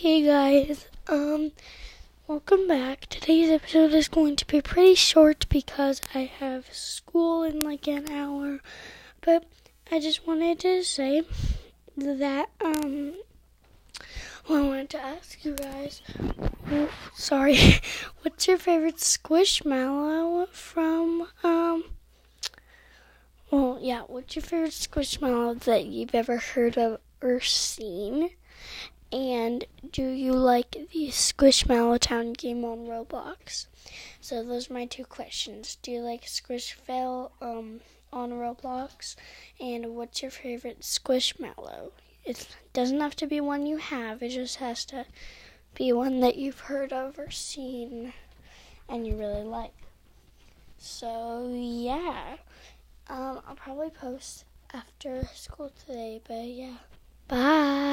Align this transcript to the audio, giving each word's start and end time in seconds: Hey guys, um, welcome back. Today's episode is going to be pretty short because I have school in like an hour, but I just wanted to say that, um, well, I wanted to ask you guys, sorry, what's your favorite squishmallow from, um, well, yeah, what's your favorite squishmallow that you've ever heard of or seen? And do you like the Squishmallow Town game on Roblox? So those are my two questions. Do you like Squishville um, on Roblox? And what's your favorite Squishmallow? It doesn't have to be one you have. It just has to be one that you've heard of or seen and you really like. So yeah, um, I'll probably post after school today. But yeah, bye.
Hey 0.00 0.22
guys, 0.22 0.86
um, 1.08 1.50
welcome 2.28 2.68
back. 2.68 3.06
Today's 3.06 3.50
episode 3.50 3.92
is 3.92 4.06
going 4.06 4.36
to 4.36 4.46
be 4.46 4.60
pretty 4.60 4.94
short 4.94 5.48
because 5.48 6.00
I 6.14 6.20
have 6.38 6.72
school 6.72 7.42
in 7.42 7.58
like 7.58 7.88
an 7.88 8.08
hour, 8.08 8.60
but 9.22 9.42
I 9.90 9.98
just 9.98 10.24
wanted 10.24 10.60
to 10.60 10.84
say 10.84 11.22
that, 11.96 12.48
um, 12.64 13.14
well, 14.48 14.66
I 14.66 14.68
wanted 14.68 14.90
to 14.90 15.00
ask 15.00 15.44
you 15.44 15.54
guys, 15.54 16.00
sorry, 17.16 17.58
what's 18.22 18.46
your 18.46 18.58
favorite 18.58 18.98
squishmallow 18.98 20.48
from, 20.50 21.26
um, 21.42 21.82
well, 23.50 23.80
yeah, 23.82 24.02
what's 24.06 24.36
your 24.36 24.44
favorite 24.44 24.70
squishmallow 24.70 25.58
that 25.58 25.86
you've 25.86 26.14
ever 26.14 26.36
heard 26.36 26.78
of 26.78 27.00
or 27.20 27.40
seen? 27.40 28.30
And 29.10 29.64
do 29.90 30.06
you 30.08 30.32
like 30.32 30.72
the 30.92 31.08
Squishmallow 31.08 31.98
Town 31.98 32.34
game 32.34 32.64
on 32.64 32.86
Roblox? 32.86 33.66
So 34.20 34.44
those 34.44 34.70
are 34.70 34.74
my 34.74 34.84
two 34.84 35.04
questions. 35.04 35.78
Do 35.80 35.90
you 35.90 36.00
like 36.00 36.24
Squishville 36.24 37.30
um, 37.40 37.80
on 38.12 38.32
Roblox? 38.32 39.16
And 39.58 39.94
what's 39.96 40.20
your 40.20 40.30
favorite 40.30 40.80
Squishmallow? 40.80 41.92
It 42.24 42.46
doesn't 42.74 43.00
have 43.00 43.16
to 43.16 43.26
be 43.26 43.40
one 43.40 43.64
you 43.64 43.78
have. 43.78 44.22
It 44.22 44.30
just 44.30 44.56
has 44.56 44.84
to 44.86 45.06
be 45.74 45.92
one 45.92 46.20
that 46.20 46.36
you've 46.36 46.60
heard 46.60 46.92
of 46.92 47.18
or 47.18 47.30
seen 47.30 48.12
and 48.88 49.06
you 49.06 49.16
really 49.16 49.44
like. 49.44 49.72
So 50.78 51.50
yeah, 51.54 52.36
um, 53.08 53.40
I'll 53.46 53.56
probably 53.56 53.90
post 53.90 54.44
after 54.72 55.26
school 55.34 55.72
today. 55.86 56.20
But 56.26 56.44
yeah, 56.44 56.76
bye. 57.26 57.87